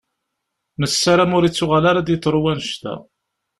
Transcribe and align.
Nessaram 0.81 1.31
ur 1.37 1.43
ittuɣal 1.45 1.85
ara 1.89 1.99
ad 2.01 2.05
d-yeḍṛu 2.07 2.39
wannect-a. 2.43 2.95